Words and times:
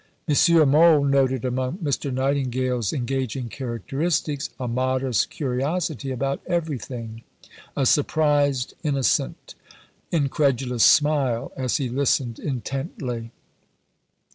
M. 0.27 0.33
Mohl 0.67 1.03
noted 1.05 1.45
among 1.45 1.77
Mr. 1.77 2.11
Nightingale's 2.11 2.91
engaging 2.91 3.49
characteristics 3.49 4.49
"a 4.59 4.67
modest 4.67 5.29
curiosity 5.29 6.09
about 6.09 6.41
everything, 6.47 7.21
a 7.77 7.85
surprised, 7.85 8.73
innocent, 8.83 9.53
incredulous 10.11 10.83
smile 10.83 11.51
as 11.55 11.77
he 11.77 11.87
listened 11.87 12.39
intently." 12.39 13.29